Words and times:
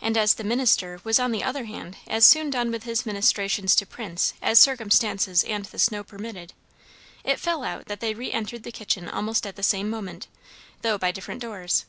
And 0.00 0.16
as 0.16 0.34
the 0.34 0.44
minister 0.44 1.00
was 1.02 1.18
on 1.18 1.32
the 1.32 1.42
other 1.42 1.64
hand 1.64 1.96
as 2.06 2.24
soon 2.24 2.50
done 2.50 2.70
with 2.70 2.84
his 2.84 3.04
ministrations 3.04 3.74
to 3.74 3.84
Prince 3.84 4.32
as 4.40 4.60
circumstances 4.60 5.42
and 5.42 5.64
the 5.64 5.78
snow 5.80 6.04
permitted, 6.04 6.52
it 7.24 7.40
fell 7.40 7.64
out 7.64 7.86
that 7.86 7.98
they 7.98 8.14
re 8.14 8.30
entered 8.30 8.62
the 8.62 8.70
kitchen 8.70 9.08
almost 9.08 9.44
at 9.44 9.56
the 9.56 9.64
same 9.64 9.90
moment, 9.90 10.28
though 10.82 10.98
by 10.98 11.10
different 11.10 11.42
doors. 11.42 11.84